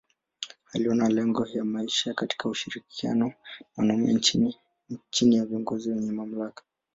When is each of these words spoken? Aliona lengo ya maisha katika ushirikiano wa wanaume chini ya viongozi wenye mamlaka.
Aliona 0.73 1.09
lengo 1.09 1.45
ya 1.53 1.65
maisha 1.65 2.13
katika 2.13 2.49
ushirikiano 2.49 3.25
wa 3.25 3.33
wanaume 3.77 4.19
chini 5.11 5.35
ya 5.35 5.45
viongozi 5.45 5.89
wenye 5.91 6.11
mamlaka. 6.11 6.63